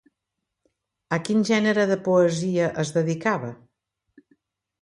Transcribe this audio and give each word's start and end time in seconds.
A 1.17 1.19
quin 1.27 1.43
gènere 1.51 1.85
de 1.91 1.97
poesia 2.09 2.71
es 2.85 2.95
dedicava? 2.97 3.55